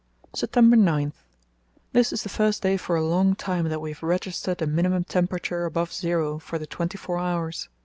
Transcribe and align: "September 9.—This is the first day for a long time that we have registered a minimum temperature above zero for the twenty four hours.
"September 0.33 0.75
9.—This 0.75 2.11
is 2.11 2.23
the 2.23 2.27
first 2.29 2.63
day 2.63 2.75
for 2.75 2.95
a 2.95 3.05
long 3.05 3.35
time 3.35 3.69
that 3.69 3.79
we 3.79 3.91
have 3.91 4.01
registered 4.01 4.59
a 4.59 4.65
minimum 4.65 5.03
temperature 5.03 5.65
above 5.65 5.93
zero 5.93 6.39
for 6.39 6.57
the 6.57 6.65
twenty 6.65 6.97
four 6.97 7.19
hours. 7.19 7.69